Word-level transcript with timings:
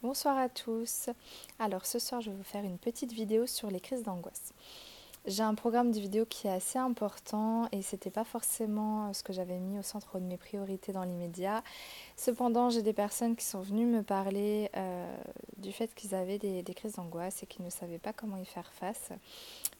Bonsoir 0.00 0.38
à 0.38 0.48
tous. 0.48 1.10
Alors 1.58 1.84
ce 1.84 1.98
soir 1.98 2.20
je 2.20 2.30
vais 2.30 2.36
vous 2.36 2.44
faire 2.44 2.62
une 2.62 2.78
petite 2.78 3.12
vidéo 3.12 3.48
sur 3.48 3.68
les 3.68 3.80
crises 3.80 4.04
d'angoisse. 4.04 4.54
J'ai 5.26 5.42
un 5.42 5.56
programme 5.56 5.90
de 5.90 5.98
vidéo 5.98 6.24
qui 6.24 6.46
est 6.46 6.52
assez 6.52 6.78
important 6.78 7.68
et 7.72 7.82
c'était 7.82 8.12
pas 8.12 8.22
forcément 8.22 9.12
ce 9.12 9.24
que 9.24 9.32
j'avais 9.32 9.58
mis 9.58 9.76
au 9.76 9.82
centre 9.82 10.20
de 10.20 10.24
mes 10.24 10.36
priorités 10.36 10.92
dans 10.92 11.02
l'immédiat. 11.02 11.64
Cependant, 12.16 12.70
j'ai 12.70 12.82
des 12.82 12.92
personnes 12.92 13.34
qui 13.34 13.44
sont 13.44 13.60
venues 13.60 13.86
me 13.86 14.04
parler 14.04 14.70
euh, 14.76 15.16
du 15.56 15.72
fait 15.72 15.92
qu'ils 15.96 16.14
avaient 16.14 16.38
des, 16.38 16.62
crises 16.74 16.94
d'angoisse 16.94 17.42
et 17.42 17.46
qu'ils 17.46 17.64
ne 17.64 17.70
savaient 17.70 17.98
pas 17.98 18.12
comment 18.12 18.36
y 18.36 18.44
faire 18.44 18.72
face. 18.72 19.10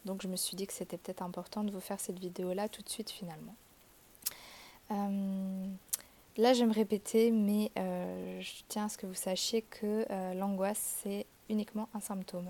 Donc 0.03 0.21
je 0.21 0.27
me 0.27 0.35
suis 0.35 0.57
dit 0.57 0.67
que 0.67 0.73
c'était 0.73 0.97
peut-être 0.97 1.21
important 1.21 1.63
de 1.63 1.71
vous 1.71 1.79
faire 1.79 2.01
cette 2.01 2.19
vidéo 2.19 2.51
là 2.51 2.67
tout 2.67 2.81
de 2.81 2.89
suite 2.89 3.09
finalement. 3.09 3.55
Euh, 4.91 5.65
Là, 6.37 6.53
je 6.53 6.61
vais 6.61 6.67
me 6.67 6.73
répéter, 6.73 7.31
mais 7.31 7.71
euh, 7.77 8.39
je 8.39 8.51
tiens 8.67 8.85
à 8.85 8.89
ce 8.89 8.97
que 8.97 9.05
vous 9.05 9.13
sachiez 9.13 9.61
que 9.61 10.05
euh, 10.09 10.33
l'angoisse, 10.33 11.01
c'est 11.03 11.25
uniquement 11.49 11.89
un 11.93 11.99
symptôme. 11.99 12.47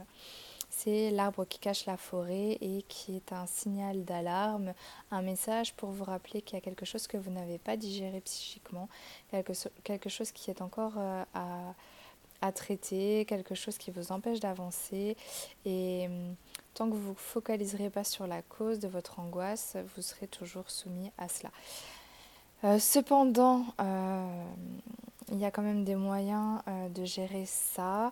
C'est 0.69 1.09
l'arbre 1.09 1.45
qui 1.45 1.57
cache 1.59 1.85
la 1.87 1.97
forêt 1.97 2.57
et 2.61 2.83
qui 2.87 3.15
est 3.15 3.33
un 3.33 3.47
signal 3.47 4.05
d'alarme, 4.05 4.73
un 5.09 5.21
message 5.21 5.73
pour 5.73 5.89
vous 5.89 6.03
rappeler 6.03 6.41
qu'il 6.41 6.55
y 6.55 6.57
a 6.57 6.61
quelque 6.61 6.85
chose 6.85 7.07
que 7.07 7.17
vous 7.17 7.31
n'avez 7.31 7.57
pas 7.57 7.75
digéré 7.75 8.21
psychiquement, 8.21 8.87
quelque, 9.31 10.09
chose 10.09 10.31
qui 10.31 10.51
est 10.51 10.61
encore 10.61 10.93
euh, 10.97 11.23
à, 11.33 11.73
à, 12.41 12.51
traiter, 12.51 13.25
quelque 13.25 13.55
chose 13.55 13.77
qui 13.77 13.89
vous 13.89 14.11
empêche 14.11 14.39
d'avancer. 14.39 15.17
Et 15.65 16.05
hum, 16.07 16.35
tant 16.75 16.87
que 16.89 16.95
vous 16.95 17.09
ne 17.09 17.15
focaliserez 17.15 17.89
pas 17.89 18.03
sur 18.03 18.27
la 18.27 18.43
cause 18.43 18.79
de 18.79 18.87
votre 18.87 19.19
angoisse, 19.19 19.75
vous 19.95 20.03
serez 20.03 20.27
toujours 20.27 20.69
soumis 20.69 21.11
à 21.17 21.27
cela. 21.27 21.49
Euh, 22.65 22.77
cependant, 22.77 23.65
euh, 23.79 24.43
il 25.31 25.37
y 25.39 25.45
a 25.45 25.51
quand 25.51 25.61
même 25.61 25.85
des 25.85 25.95
moyens 25.95 26.59
euh, 26.67 26.89
de 26.89 27.05
gérer 27.05 27.45
ça. 27.45 28.11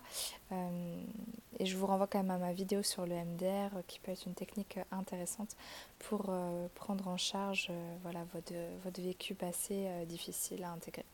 et 1.60 1.66
je 1.66 1.76
vous 1.76 1.86
renvoie 1.86 2.06
quand 2.06 2.18
même 2.18 2.30
à 2.30 2.38
ma 2.38 2.52
vidéo 2.52 2.82
sur 2.82 3.04
le 3.04 3.14
MDR 3.14 3.70
qui 3.86 3.98
peut 3.98 4.12
être 4.12 4.24
une 4.26 4.34
technique 4.34 4.78
intéressante 4.92 5.56
pour 5.98 6.30
prendre 6.76 7.08
en 7.08 7.16
charge 7.16 7.70
voilà, 8.02 8.20
votre, 8.32 8.54
votre, 8.84 9.00
vécu 9.02 9.34
passé 9.34 9.88
difficile 10.06 10.64
à 10.64 10.70
intégrer. 10.70 11.04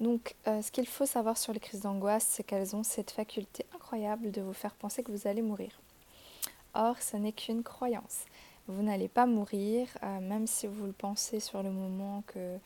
Donc, 0.00 0.34
ce 0.44 0.70
qu'il 0.72 0.86
faut 0.86 1.06
savoir 1.06 1.38
sur 1.38 1.52
les 1.52 1.60
crises 1.60 1.82
d'angoisse, 1.82 2.26
c'est 2.28 2.42
qu'elles 2.42 2.74
ont 2.74 2.82
cette 2.82 3.12
faculté 3.12 3.64
incroyable 3.74 4.32
de 4.32 4.42
vous 4.42 4.52
faire 4.52 4.74
penser 4.74 5.02
que 5.02 5.12
vous 5.12 5.28
allez 5.28 5.42
mourir. 5.42 5.70
Or, 6.74 7.00
ce 7.00 7.16
n'est 7.16 7.32
qu'une 7.32 7.62
croyance 7.62 8.26
vous 8.68 8.82
n'allez 8.82 9.08
pas 9.08 9.26
mourir, 9.26 9.88
euh, 10.02 10.20
même 10.20 10.46
si 10.46 10.66
vous 10.66 10.86
le 10.86 10.92
pensez 10.92 11.40
sur 11.40 11.62
le 11.62 11.70
moment 11.70 12.22
que 12.26 12.58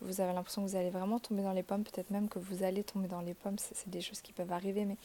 vous 0.00 0.20
avez 0.20 0.32
l'impression 0.32 0.64
que 0.64 0.70
vous 0.70 0.76
allez 0.76 0.90
vraiment 0.90 1.18
tomber 1.18 1.42
dans 1.42 1.52
les 1.52 1.62
pommes, 1.62 1.84
peut-être 1.84 2.10
même 2.10 2.28
que 2.28 2.38
vous 2.38 2.62
allez 2.64 2.82
tomber 2.82 3.08
dans 3.08 3.20
les 3.20 3.34
pommes, 3.34 3.56
c'est 3.58 3.88
des 3.88 4.00
choses 4.00 4.20
qui 4.20 4.32
peuvent 4.32 4.52
arriver, 4.52 4.84
mais 4.84 4.96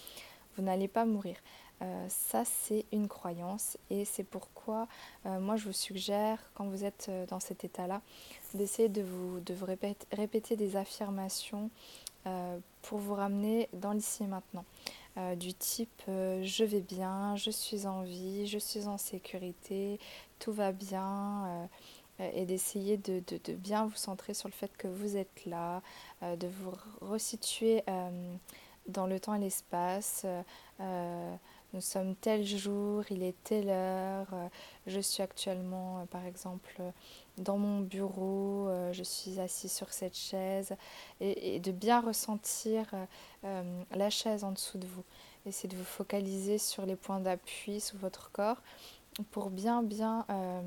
vous 0.56 0.64
n'allez 0.64 0.88
pas 0.88 1.06
mourir. 1.06 1.36
Euh, 1.84 2.06
ça, 2.10 2.44
c'est 2.46 2.86
une 2.92 3.08
croyance 3.08 3.78
et 3.92 4.04
c'est 4.04 4.24
pourquoi 4.24 4.88
euh, 5.28 5.40
moi 5.40 5.58
je 5.58 5.66
vous 5.66 5.74
suggère, 5.74 6.40
quand 6.56 6.66
vous 6.66 6.84
êtes 6.84 7.12
dans 7.28 7.40
cet 7.40 7.64
état-là, 7.64 8.02
d'essayer 8.56 8.90
de 8.90 9.04
vous, 9.04 9.40
de 9.42 9.54
répéter, 9.64 10.08
répéter 10.12 10.56
des 10.56 10.76
affirmations 10.76 11.70
pour 12.82 12.98
vous 12.98 13.14
ramener 13.14 13.70
dans 13.72 13.94
l'ici 13.94 14.24
et 14.24 14.28
maintenant. 14.28 14.66
Euh, 15.18 15.36
du 15.36 15.54
type 15.54 16.04
euh, 16.10 16.44
je 16.44 16.64
vais 16.64 16.82
bien, 16.82 17.36
je 17.36 17.50
suis 17.50 17.88
en 17.88 18.04
vie, 18.04 18.46
je 18.46 18.60
suis 18.60 18.88
en 18.88 18.98
sécurité, 19.00 20.00
tout 20.38 20.52
va 20.52 20.72
bien, 20.72 21.68
euh, 22.20 22.30
et 22.36 22.46
d'essayer 22.46 22.98
de, 22.98 23.24
bien 23.54 23.88
vous 23.88 23.96
centrer 23.96 24.36
sur 24.36 24.48
le 24.48 24.54
fait 24.54 24.72
que 24.78 24.88
vous 24.88 25.18
êtes 25.18 25.46
là, 25.46 25.82
de 26.24 26.48
vous 26.48 26.74
resituer 27.00 27.84
dans 28.88 29.06
le 29.06 29.20
temps 29.20 29.36
et 29.36 29.40
l'espace. 29.40 30.26
Nous 31.74 31.82
sommes 31.82 32.16
tel 32.16 32.46
jour, 32.46 33.04
il 33.10 33.24
est 33.24 33.36
telle 33.44 33.70
heure, 33.70 34.28
je 34.88 35.00
suis 35.00 35.22
actuellement 35.22 36.06
par 36.12 36.26
exemple 36.26 36.82
dans 37.38 37.58
mon 37.58 37.82
bureau, 37.82 38.70
je 38.94 39.04
suis 39.04 39.40
assis 39.40 39.70
sur 39.70 39.92
cette 39.92 40.18
chaise, 40.18 40.76
et 41.20 41.60
de 41.60 41.72
bien 41.72 42.02
ressentir 42.02 42.86
la 43.44 44.10
chaise 44.10 44.44
en 44.44 44.54
dessous 44.54 44.78
de 44.78 44.88
vous. 44.88 45.04
Essayez 45.48 45.70
de 45.70 45.78
vous 45.78 45.86
focaliser 45.86 46.58
sur 46.58 46.86
les 46.86 46.98
points 46.98 47.22
d'appui 47.22 47.80
sous 47.80 47.98
votre 47.98 48.32
corps 48.32 48.62
pour 49.32 49.50
bien 49.50 49.82
bien 49.82 50.26
euh, 50.30 50.62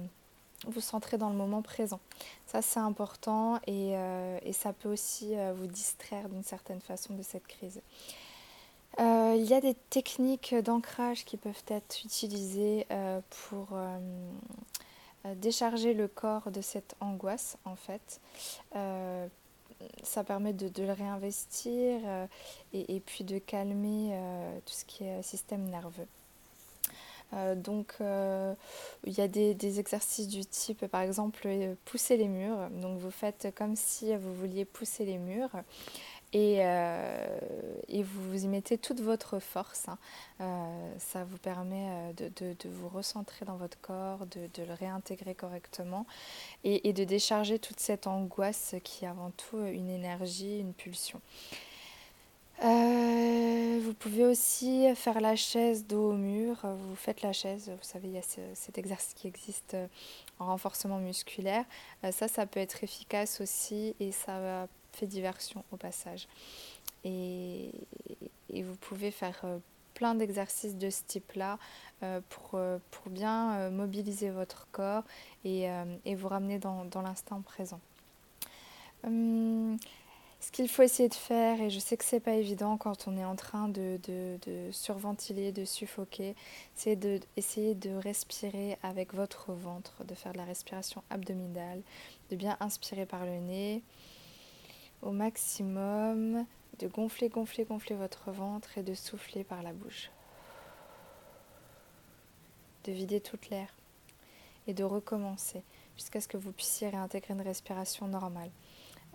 vous 0.67 0.81
centrer 0.81 1.19
dans 1.19 1.28
le 1.28 1.37
moment 1.37 1.62
présent. 1.62 2.00
Ça 2.47 2.62
c'est 2.62 2.81
important 2.81 3.59
et, 3.67 3.97
euh, 3.97 4.53
ça 4.53 4.72
peut 4.72 4.91
aussi 4.91 5.37
euh, 5.37 5.53
vous 5.55 5.67
distraire 5.67 6.28
d'une 6.28 6.43
certaine 6.43 6.81
façon 6.81 7.15
de 7.15 7.22
cette 7.22 7.47
crise. 7.47 7.82
Il 8.99 9.45
y 9.45 9.55
a 9.55 9.61
des 9.61 9.75
techniques 9.89 10.55
d'ancrage 10.55 11.25
qui 11.25 11.37
peuvent 11.37 11.65
être 11.69 12.05
utilisées 12.05 12.87
pour 13.31 13.69
décharger 15.37 15.95
le 15.95 16.09
corps 16.09 16.51
de 16.51 16.61
cette 16.61 16.97
angoisse 17.00 17.56
en 17.65 17.77
fait 17.77 18.21
ça 20.03 20.25
permet 20.25 20.53
de, 20.53 20.83
le 20.83 20.93
réinvestir 20.93 22.00
euh, 22.05 22.27
et, 22.73 23.00
puis 23.00 23.25
de 23.25 23.39
calmer 23.39 24.11
euh, 24.12 24.59
tout 24.65 24.73
ce 24.73 24.84
qui 24.84 25.05
est 25.05 25.23
système 25.23 25.69
nerveux. 25.69 26.06
Euh, 27.33 27.55
donc 27.55 27.95
il 28.00 29.12
y 29.12 29.21
a 29.21 29.29
des, 29.29 29.79
exercices 29.79 30.27
du 30.27 30.45
type 30.45 30.87
par 30.87 31.03
exemple 31.03 31.49
pousser 31.84 32.17
les 32.17 32.29
murs. 32.29 32.69
Donc 32.71 32.99
vous 32.99 33.11
faites 33.11 33.53
comme 33.55 33.77
si 33.77 34.15
vous 34.17 34.34
vouliez 34.34 34.65
pousser 34.65 35.05
les 35.05 35.19
murs 35.19 35.50
et, 36.33 36.59
euh, 36.61 37.39
et, 37.89 38.05
vous 38.05 38.45
y 38.45 38.47
mettez 38.47 38.79
toute 38.79 39.01
votre 39.01 39.41
force. 39.41 39.89
Hein. 39.89 39.99
Euh, 40.41 40.95
ça 40.99 41.25
vous 41.25 41.39
permet 41.39 41.89
euh, 41.89 42.13
de, 42.13 42.29
de, 42.37 42.57
de, 42.61 42.69
vous 42.69 42.89
recentrer 42.89 43.45
dans 43.45 43.57
votre 43.57 43.81
corps, 43.81 44.27
de, 44.27 44.49
de 44.55 44.63
le 44.63 44.75
réintégrer 44.75 45.35
correctement 45.35 46.07
et, 46.63 46.89
et, 46.89 46.93
de 46.93 47.03
décharger 47.03 47.59
toute 47.59 47.81
cette 47.81 48.07
angoisse 48.07 48.77
qui 48.85 49.05
est 49.05 49.09
avant 49.09 49.33
tout 49.33 49.59
une 49.59 49.91
énergie, 49.91 50.61
une 50.61 50.73
pulsion. 50.73 51.21
vous 52.62 53.95
pouvez 53.95 54.25
aussi 54.25 54.95
faire 54.95 55.21
la 55.21 55.35
chaise 55.35 55.85
dos 55.85 56.11
au 56.11 56.17
mur. 56.17 56.59
Vous 56.62 56.95
faites 56.95 57.23
la 57.23 57.33
chaise, 57.33 57.71
vous 57.71 57.83
savez, 57.89 58.07
il 58.07 58.15
y 58.15 58.19
a 58.19 58.23
cet 58.55 58.79
exercice 58.79 59.15
qui 59.15 59.27
existe 59.27 59.77
en 60.39 60.47
renforcement 60.47 60.99
musculaire. 60.99 61.65
ça, 62.12 62.29
ça 62.29 62.47
peut 62.47 62.61
être 62.61 62.85
efficace 62.85 63.41
aussi 63.41 63.97
et 63.99 64.12
ça 64.12 64.39
va 64.39 64.69
fait 64.93 65.06
diversion 65.06 65.65
au 65.73 65.77
passage. 65.77 66.28
Et, 67.05 67.71
vous 68.53 68.77
pouvez 68.77 69.11
faire 69.11 69.41
euh, 69.45 69.59
plein 69.95 70.15
d'exercices 70.15 70.77
de 70.77 70.91
ce 70.91 71.03
type-là 71.06 71.59
euh, 72.03 72.21
pour, 72.28 72.53
euh, 72.55 72.78
pour 72.91 73.11
bien 73.11 73.71
mobiliser 73.71 74.31
votre 74.31 74.67
corps 74.73 75.05
et, 75.45 75.67
et 76.05 76.15
vous 76.15 76.29
ramener 76.29 76.59
dans, 76.59 76.84
dans 76.84 77.03
l'instant 77.03 77.41
présent. 77.43 77.81
Hum, 79.05 79.79
ce 80.41 80.50
qu'il 80.50 80.69
faut 80.69 80.83
essayer 80.83 81.09
de 81.11 81.15
faire, 81.15 81.61
et 81.61 81.69
je 81.69 81.79
sais 81.79 81.99
que 81.99 82.05
c'est 82.05 82.21
pas 82.21 82.33
évident 82.33 82.79
quand 82.79 83.06
on 83.06 83.17
est 83.19 83.25
en 83.25 83.37
train 83.37 83.69
de, 83.69 84.00
de, 84.06 84.71
surventiler, 84.73 85.53
de 85.53 85.67
suffoquer, 85.67 86.34
c'est 86.75 86.97
d'essayer 86.97 87.75
de, 87.75 87.91
de 87.91 87.95
respirer 87.97 88.79
avec 88.83 89.12
votre 89.12 89.53
ventre, 89.53 90.03
de 90.05 90.15
faire 90.15 90.33
de 90.33 90.39
la 90.39 90.45
respiration 90.45 91.03
abdominale, 91.11 91.83
de 92.31 92.37
bien 92.37 92.56
inspirer 92.61 93.05
par 93.05 93.27
le 93.27 93.39
nez, 93.39 93.83
au 95.03 95.11
maximum, 95.11 96.44
de 96.78 96.87
gonfler, 96.88 97.28
gonfler, 97.28 97.65
gonfler 97.65 97.97
votre 97.97 98.31
ventre 98.31 98.78
et 98.78 98.83
de 98.83 98.94
souffler 98.94 99.44
par 99.44 99.62
la 99.62 99.72
bouche. 99.72 100.11
De 102.84 102.93
vider 102.93 103.21
toute 103.21 103.50
l'air 103.50 103.69
et 104.66 104.75
de 104.75 104.84
recommencer 104.84 105.62
jusqu'à 105.97 106.21
ce 106.21 106.28
que 106.28 106.37
vous 106.37 106.53
puissiez 106.53 106.88
réintégrer 106.88 107.34
une 107.34 107.43
respiration 107.43 108.09
normale. 108.09 108.50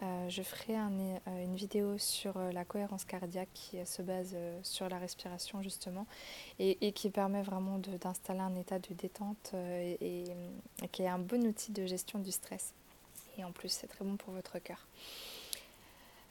Euh, 0.03 0.29
je 0.29 0.43
ferai 0.43 0.75
euh, 0.75 1.43
une 1.43 1.55
vidéo 1.55 1.97
sur 1.97 2.35
euh, 2.35 2.51
la 2.51 2.65
cohérence 2.65 3.05
cardiaque 3.05 3.49
qui 3.53 3.77
se 3.85 4.01
base 4.01 4.35
sur 4.61 4.89
la 4.89 4.97
respiration 4.97 5.61
justement 5.61 6.05
et, 6.59 6.91
qui 6.91 7.09
permet 7.09 7.41
vraiment 7.41 7.79
d'installer 7.79 8.41
un 8.41 8.55
état 8.55 8.79
de 8.79 8.93
détente 8.93 9.53
et, 9.53 10.25
qui 10.91 11.03
est 11.03 11.07
un 11.07 11.19
bon 11.19 11.45
outil 11.47 11.71
de 11.71 11.85
gestion 11.85 12.19
du 12.19 12.31
stress. 12.31 12.73
Et 13.37 13.43
en 13.43 13.51
plus 13.51 13.69
c'est 13.69 13.87
très 13.87 14.03
bon 14.03 14.17
pour 14.17 14.33
votre 14.33 14.59
cœur. 14.59 14.85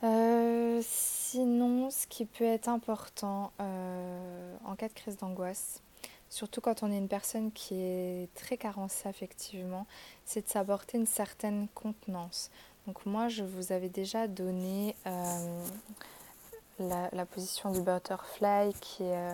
Euh, 0.05 0.83
sinon, 0.85 1.91
ce 1.91 2.06
qui 2.06 2.27
peut 2.27 2.45
être 2.45 2.69
important 2.69 3.53
euh, 3.61 4.56
en 4.67 4.77
cas 4.77 4.89
de 4.89 4.93
crise 4.93 5.17
d'angoisse, 5.17 5.81
surtout 6.29 6.61
quand 6.61 6.83
on 6.83 6.93
est 6.93 6.99
une 6.99 7.09
personne 7.09 7.51
qui 7.53 7.77
est 7.81 8.29
très 8.35 8.59
carencée 8.59 9.09
affectivement, 9.09 9.87
c'est 10.27 10.45
de 10.45 10.51
s'apporter 10.51 10.99
une 10.99 11.06
certaine 11.06 11.69
contenance. 11.75 12.51
Donc 12.87 13.06
moi, 13.06 13.29
je 13.29 13.45
vous 13.45 13.73
avais 13.73 13.89
déjà 13.89 14.29
donné 14.29 14.95
euh, 15.06 15.62
la, 16.79 17.25
position 17.25 17.71
du 17.71 17.81
butterfly, 17.81 18.75
qui 18.81 19.05
est 19.05 19.31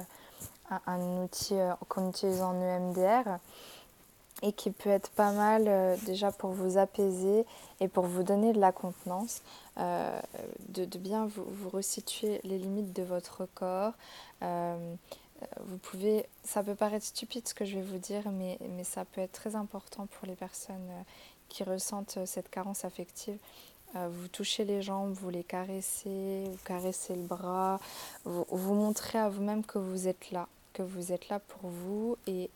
un, 0.86 1.22
outil 1.24 1.56
qu'on 1.88 2.10
utilise 2.10 2.42
en 2.42 2.54
EMDR. 2.54 3.38
Et 4.42 4.52
qui 4.52 4.70
peut 4.70 4.90
être 4.90 5.10
pas 5.10 5.32
mal 5.32 5.64
euh, 5.66 5.96
déjà 6.06 6.32
pour 6.32 6.50
vous 6.50 6.78
apaiser 6.78 7.44
et 7.80 7.88
pour 7.88 8.06
vous 8.06 8.22
donner 8.22 8.52
de 8.52 8.60
la 8.60 8.72
contenance, 8.72 9.42
euh, 9.78 10.20
de, 10.68 10.98
bien 10.98 11.26
vous, 11.26 11.44
vous, 11.44 11.68
resituer 11.68 12.40
les 12.44 12.58
limites 12.58 12.92
de 12.92 13.02
votre 13.02 13.46
corps. 13.54 13.92
Euh, 14.42 14.94
vous 15.64 15.78
pouvez, 15.78 16.26
ça 16.44 16.62
peut 16.62 16.74
paraître 16.74 17.06
stupide 17.06 17.48
ce 17.48 17.54
que 17.54 17.64
je 17.64 17.76
vais 17.76 17.82
vous 17.82 17.98
dire, 17.98 18.30
mais, 18.30 18.58
mais 18.76 18.84
ça 18.84 19.04
peut 19.04 19.22
être 19.22 19.32
très 19.32 19.56
important 19.56 20.06
pour 20.06 20.26
les 20.26 20.34
personnes 20.34 20.90
qui 21.48 21.64
ressentent 21.64 22.18
cette 22.26 22.50
carence 22.50 22.84
affective. 22.84 23.38
vous 23.94 24.28
touchez 24.28 24.66
les 24.66 24.82
jambes, 24.82 25.12
vous 25.12 25.30
les 25.30 25.42
caressez, 25.42 26.44
vous 26.44 26.58
caressez 26.66 27.16
le 27.16 27.22
bras, 27.22 27.80
vous, 28.24 28.44
vous 28.50 28.74
montrez 28.74 29.18
à 29.18 29.30
vous-même 29.30 29.64
que 29.64 29.78
vous 29.78 30.08
êtes 30.08 30.30
là, 30.30 30.46
que 30.74 30.82
vous 30.82 31.10
êtes 31.10 31.30
là 31.30 31.40
pour 31.40 31.70
vous 31.70 32.18
et 32.26 32.50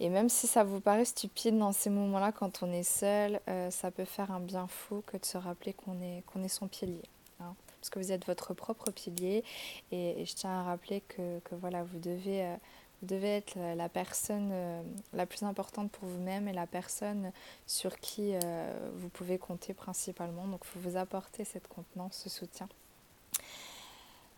et 0.00 0.08
même 0.08 0.28
si 0.28 0.46
ça 0.46 0.64
vous 0.64 0.80
paraît 0.80 1.04
stupide 1.04 1.58
dans 1.58 1.72
ces 1.72 1.90
moments-là, 1.90 2.32
quand 2.32 2.62
on 2.62 2.72
est 2.72 2.82
seul, 2.82 3.40
euh, 3.48 3.70
ça 3.70 3.90
peut 3.90 4.04
faire 4.04 4.30
un 4.30 4.40
bien 4.40 4.66
fou 4.66 5.02
que 5.06 5.16
de 5.16 5.24
se 5.24 5.38
rappeler 5.38 5.72
qu'on 5.72 6.00
est, 6.00 6.22
qu'on 6.26 6.42
est 6.42 6.48
son 6.48 6.68
pilier. 6.68 7.02
Hein. 7.40 7.54
parce 7.80 7.90
que 7.90 7.98
vous 7.98 8.12
êtes 8.12 8.26
votre 8.26 8.54
propre 8.54 8.90
pilier. 8.90 9.44
Et, 9.90 10.24
je 10.24 10.34
tiens 10.34 10.60
à 10.60 10.62
rappeler 10.62 11.00
que, 11.02 11.40
que 11.40 11.54
voilà, 11.54 11.82
vous 11.82 11.98
devez, 11.98 12.44
euh, 12.44 12.56
vous 13.00 13.08
devez 13.08 13.36
être 13.36 13.56
la, 13.56 13.88
personne 13.88 14.50
euh, 14.52 14.82
la 15.12 15.26
plus 15.26 15.42
importante 15.42 15.90
pour 15.90 16.08
vous-même 16.08 16.48
et 16.48 16.52
la 16.52 16.66
personne 16.66 17.32
sur 17.66 17.98
qui 17.98 18.34
vous 18.96 19.08
pouvez 19.08 19.38
compter 19.38 19.74
principalement. 19.74 20.46
Donc 20.46 20.60
il 20.64 20.68
faut 20.68 20.90
vous 20.90 20.96
apporter 20.96 21.44
cette 21.44 21.68
contenance, 21.68 22.16
ce 22.16 22.30
soutien. 22.30 22.68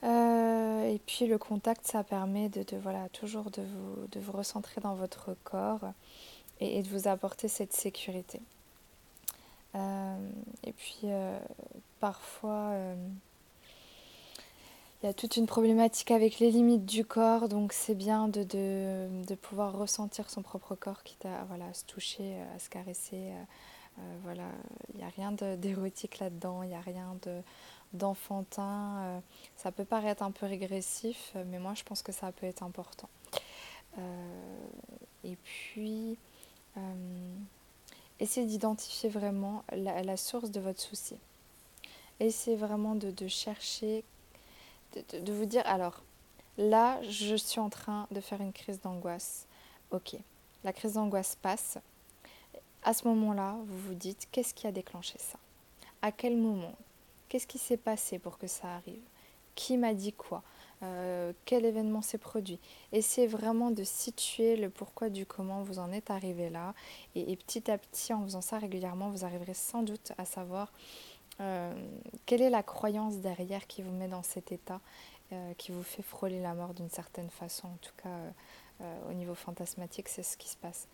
Euh, 0.05 0.85
et 0.85 0.99
puis 0.99 1.27
le 1.27 1.39
contact, 1.39 1.87
ça 1.87 2.05
permet 2.05 2.49
de, 2.49 2.65
voilà, 2.77 3.09
toujours 3.11 3.51
de 3.51 3.63
vous, 3.63 4.07
de 4.13 4.21
vous 4.21 4.33
recentrer 4.33 4.81
dans 4.81 4.95
votre 4.95 5.35
corps 5.45 5.93
et, 6.61 6.83
de 6.83 6.89
vous 6.89 7.09
apporter 7.09 7.49
cette 7.49 7.73
sécurité. 7.73 8.41
Euh, 9.75 10.17
et 10.63 10.73
puis 10.73 11.01
euh, 11.05 11.39
parfois, 12.01 12.73
il 15.03 15.07
y 15.07 15.09
a 15.09 15.15
toute 15.15 15.37
une 15.37 15.47
problématique 15.47 16.11
avec 16.11 16.39
les 16.39 16.51
limites 16.51 16.85
du 16.85 17.05
corps, 17.05 17.49
donc 17.49 17.73
c'est 17.73 17.95
bien 17.95 18.29
de, 18.29 18.43
de, 18.45 19.35
pouvoir 19.35 19.77
ressentir 19.77 20.29
son 20.29 20.43
propre 20.43 20.75
corps, 20.75 21.03
quitte 21.03 21.25
à, 21.25 21.45
voilà, 21.45 21.73
se 21.73 21.85
toucher, 21.85 22.37
à 22.55 22.59
se 22.59 22.69
caresser. 22.69 23.33
voilà, 24.23 24.45
il 24.93 24.99
n'y 24.99 25.05
a 25.05 25.09
rien 25.09 25.33
d'érotique 25.33 26.19
là-dedans, 26.19 26.63
il 26.63 26.69
n'y 26.69 26.75
a 26.75 26.81
rien 26.81 27.17
de 27.23 27.43
d'enfantin. 27.95 28.99
Euh, 28.99 29.21
ça 29.57 29.73
peut 29.73 29.85
paraître 29.85 30.23
un 30.23 30.31
peu 30.31 30.47
régressif, 30.47 31.33
mais 31.47 31.59
moi 31.59 31.75
je 31.75 31.83
pense 31.83 32.03
que 32.03 32.13
ça 32.13 32.33
peut 32.33 32.47
être 32.47 32.63
important. 32.63 33.09
Euh, 33.99 34.67
et 35.25 35.37
puis, 35.37 36.19
euh, 36.77 37.35
essayez 38.21 38.47
d'identifier 38.47 39.09
vraiment 39.09 39.65
la, 39.73 40.17
source 40.17 40.51
de 40.51 40.61
votre 40.61 40.81
souci. 40.81 41.17
Essayez 42.21 42.57
vraiment 42.57 42.95
de, 42.95 43.29
chercher, 43.29 44.05
de, 44.95 45.21
de, 45.21 45.33
vous 45.33 45.47
dire, 45.47 45.63
alors 45.67 46.03
là, 46.59 47.01
je 47.03 47.35
suis 47.35 47.61
en 47.61 47.71
train 47.71 48.07
de 48.11 48.21
faire 48.21 48.41
une 48.41 48.53
crise 48.53 48.81
d'angoisse. 48.81 49.47
Ok, 49.91 50.17
la 50.63 50.73
crise 50.73 50.95
d'angoisse 50.95 51.37
passe. 51.41 51.79
À 52.83 52.93
ce 52.93 53.09
moment-là, 53.09 53.57
vous 53.67 53.79
vous 53.79 53.95
dites, 53.95 54.29
qu'est-ce 54.31 54.53
qui 54.53 54.67
a 54.67 54.73
déclenché 54.73 55.19
ça? 55.19 55.39
À 56.03 56.13
quel 56.13 56.37
moment? 56.37 56.75
Qu'est-ce 57.29 57.47
qui 57.47 57.59
s'est 57.59 57.77
passé 57.77 58.19
pour 58.19 58.39
que 58.39 58.47
ça 58.47 58.75
arrive? 58.75 59.03
Qui 59.55 59.77
m'a 59.77 59.95
dit 59.95 60.13
quoi? 60.13 60.43
Euh, 60.83 61.33
Quel 61.45 61.65
événement 61.65 62.03
s'est 62.03 62.19
produit? 62.19 62.59
Essayez 62.93 63.27
vraiment 63.27 63.71
de 63.71 63.85
situer 63.85 64.57
le 64.57 64.69
pourquoi 64.69 65.09
du 65.09 65.27
comment 65.27 65.63
vous 65.63 65.79
en 65.79 65.93
êtes 65.93 66.11
arrivé 66.11 66.51
là. 66.51 66.75
Et, 67.15 67.37
petit 67.37 67.71
à 67.71 67.79
petit, 67.79 68.13
en 68.13 68.23
faisant 68.25 68.41
ça 68.41 68.59
régulièrement, 68.59 69.11
vous 69.11 69.25
arriverez 69.25 69.55
sans 69.55 69.83
doute 69.83 70.13
à 70.19 70.25
savoir 70.25 70.73
euh, 71.41 71.73
quelle 72.27 72.43
est 72.43 72.51
la 72.51 72.63
croyance 72.63 73.19
derrière 73.19 73.67
qui 73.67 73.83
vous 73.83 73.93
met 73.93 74.09
dans 74.09 74.23
cet 74.23 74.53
état, 74.53 74.81
euh, 75.33 75.55
qui 75.55 75.73
vous 75.73 75.83
fait 75.83 76.03
frôler 76.03 76.41
la 76.41 76.55
mort 76.55 76.75
d'une 76.75 76.91
certaine 76.91 77.31
façon. 77.31 77.69
En 77.69 77.79
tout 77.81 77.95
cas, 78.03 78.09
au 79.09 79.13
niveau 79.13 79.37
fantasmatique, 79.37 80.09
c'est 80.09 80.25
ce 80.25 80.37
qui 80.37 80.49
se 80.49 80.57
passe. 80.57 80.89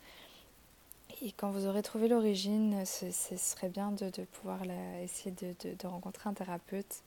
Et 1.23 1.31
quand 1.33 1.51
vous 1.51 1.67
aurez 1.67 1.83
trouvé 1.83 2.07
l'origine, 2.07 2.83
ce, 2.83 3.11
serait 3.11 3.69
bien 3.69 3.91
de, 3.91 4.09
pouvoir 4.25 4.59
essayer 5.03 5.31
de, 5.31 5.87
rencontrer 5.87 6.29
un 6.29 6.33
thérapeute 6.33 7.03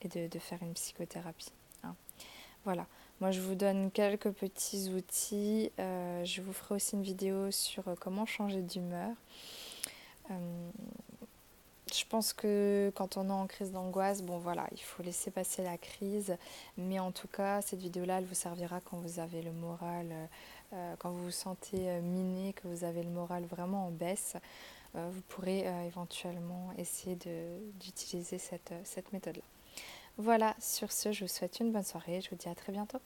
et 0.00 0.28
de, 0.28 0.38
faire 0.38 0.62
une 0.62 0.72
psychothérapie. 0.72 1.52
Hein. 1.82 1.94
Voilà, 2.64 2.86
moi 3.20 3.32
je 3.32 3.40
vous 3.40 3.54
donne 3.54 3.90
quelques 3.90 4.30
petits 4.30 4.88
outils. 4.88 5.70
Euh, 5.78 6.24
je 6.24 6.40
vous 6.40 6.54
ferai 6.54 6.76
aussi 6.76 6.96
une 6.96 7.02
vidéo 7.02 7.50
sur 7.50 7.86
euh, 7.88 7.94
comment 8.00 8.24
changer 8.24 8.62
d'humeur. 8.62 9.14
Euh, 10.30 10.70
je 11.96 12.04
pense 12.06 12.32
que 12.32 12.92
quand 12.94 13.16
on 13.16 13.28
est 13.28 13.32
en 13.32 13.46
crise 13.46 13.72
d'angoisse, 13.72 14.22
bon 14.22 14.38
voilà, 14.38 14.66
il 14.72 14.80
faut 14.80 15.02
laisser 15.02 15.30
passer 15.30 15.62
la 15.62 15.78
crise. 15.78 16.36
Mais 16.76 16.98
en 16.98 17.12
tout 17.12 17.28
cas, 17.28 17.62
cette 17.62 17.80
vidéo-là, 17.80 18.18
elle 18.18 18.24
vous 18.24 18.34
servira 18.34 18.80
quand 18.80 18.96
vous 18.98 19.20
avez 19.20 19.42
le 19.42 19.52
moral 19.52 20.06
euh, 20.74 20.94
quand 20.98 21.10
vous 21.10 21.24
vous 21.24 21.30
sentez 21.30 21.88
euh, 21.90 22.00
miné, 22.00 22.52
que 22.52 22.66
vous 22.66 22.84
avez 22.84 23.02
le 23.02 23.10
moral 23.10 23.44
vraiment 23.44 23.86
en 23.86 23.90
baisse, 23.90 24.36
euh, 24.96 25.08
vous 25.12 25.20
pourrez 25.28 25.66
éventuellement 25.86 26.72
essayer 26.78 27.16
d'utiliser 27.80 28.38
cette, 28.38 28.72
cette 28.84 29.12
méthode-là. 29.12 29.42
Voilà, 30.18 30.54
sur 30.60 30.92
ce, 30.92 31.12
je 31.12 31.24
vous 31.24 31.28
souhaite 31.28 31.58
une 31.60 31.72
bonne 31.72 31.82
soirée. 31.84 32.20
Je 32.20 32.30
vous 32.30 32.36
dis 32.36 32.48
à 32.48 32.54
très 32.54 32.72
bientôt. 32.72 33.00